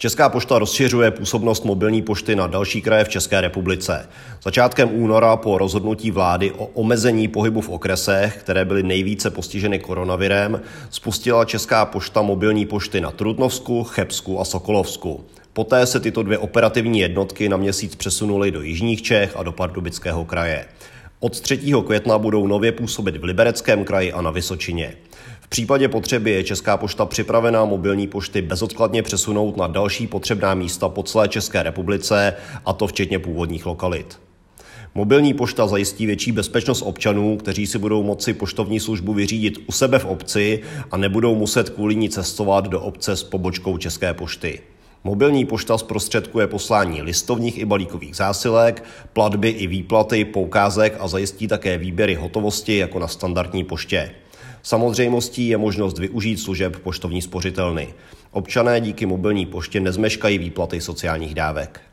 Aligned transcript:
Česká 0.00 0.28
pošta 0.28 0.58
rozšiřuje 0.58 1.10
působnost 1.10 1.64
mobilní 1.64 2.02
pošty 2.02 2.36
na 2.36 2.46
další 2.46 2.82
kraje 2.82 3.04
v 3.04 3.08
České 3.08 3.40
republice. 3.40 4.08
Začátkem 4.42 4.88
února 4.92 5.36
po 5.36 5.58
rozhodnutí 5.58 6.10
vlády 6.10 6.52
o 6.52 6.66
omezení 6.66 7.28
pohybu 7.28 7.60
v 7.60 7.68
okresech, 7.68 8.36
které 8.36 8.64
byly 8.64 8.82
nejvíce 8.82 9.30
postiženy 9.30 9.78
koronavirem, 9.78 10.60
spustila 10.90 11.44
Česká 11.44 11.84
pošta 11.84 12.22
mobilní 12.22 12.66
pošty 12.66 13.00
na 13.00 13.10
Trutnovsku, 13.10 13.84
Chebsku 13.84 14.40
a 14.40 14.44
Sokolovsku. 14.44 15.24
Poté 15.52 15.86
se 15.86 16.00
tyto 16.00 16.22
dvě 16.22 16.38
operativní 16.38 17.00
jednotky 17.00 17.48
na 17.48 17.56
měsíc 17.56 17.94
přesunuly 17.94 18.50
do 18.50 18.62
Jižních 18.62 19.02
Čech 19.02 19.36
a 19.36 19.42
do 19.42 19.52
Pardubického 19.52 20.24
kraje. 20.24 20.66
Od 21.22 21.40
3. 21.40 21.58
května 21.86 22.18
budou 22.18 22.46
nově 22.46 22.72
působit 22.72 23.16
v 23.16 23.24
Libereckém 23.24 23.84
kraji 23.84 24.12
a 24.12 24.22
na 24.22 24.30
Vysočině. 24.30 24.94
V 25.40 25.48
případě 25.48 25.88
potřeby 25.88 26.30
je 26.30 26.44
Česká 26.44 26.76
pošta 26.76 27.06
připravená 27.06 27.64
mobilní 27.64 28.06
pošty 28.06 28.42
bezodkladně 28.42 29.02
přesunout 29.02 29.56
na 29.56 29.66
další 29.66 30.06
potřebná 30.06 30.54
místa 30.54 30.88
po 30.88 31.02
celé 31.02 31.28
České 31.28 31.62
republice, 31.62 32.34
a 32.66 32.72
to 32.72 32.86
včetně 32.86 33.18
původních 33.18 33.66
lokalit. 33.66 34.18
Mobilní 34.94 35.34
pošta 35.34 35.66
zajistí 35.66 36.06
větší 36.06 36.32
bezpečnost 36.32 36.82
občanů, 36.82 37.36
kteří 37.36 37.66
si 37.66 37.78
budou 37.78 38.02
moci 38.02 38.34
poštovní 38.34 38.80
službu 38.80 39.14
vyřídit 39.14 39.58
u 39.66 39.72
sebe 39.72 39.98
v 39.98 40.04
obci 40.04 40.62
a 40.90 40.96
nebudou 40.96 41.34
muset 41.34 41.70
kvůli 41.70 41.96
ní 41.96 42.08
cestovat 42.08 42.68
do 42.68 42.80
obce 42.80 43.16
s 43.16 43.22
pobočkou 43.22 43.78
České 43.78 44.14
pošty. 44.14 44.60
Mobilní 45.04 45.44
pošta 45.46 45.78
zprostředkuje 45.78 46.46
poslání 46.46 47.02
listovních 47.02 47.58
i 47.58 47.64
balíkových 47.64 48.16
zásilek, 48.16 48.84
platby 49.12 49.48
i 49.48 49.66
výplaty, 49.66 50.24
poukázek 50.24 50.96
a 51.00 51.08
zajistí 51.08 51.48
také 51.48 51.78
výběry 51.78 52.14
hotovosti 52.14 52.76
jako 52.76 52.98
na 52.98 53.08
standardní 53.08 53.64
poště. 53.64 54.10
Samozřejmostí 54.62 55.48
je 55.48 55.56
možnost 55.56 55.98
využít 55.98 56.36
služeb 56.36 56.76
poštovní 56.76 57.22
spořitelny. 57.22 57.94
Občané 58.30 58.80
díky 58.80 59.06
mobilní 59.06 59.46
poště 59.46 59.80
nezmeškají 59.80 60.38
výplaty 60.38 60.80
sociálních 60.80 61.34
dávek. 61.34 61.89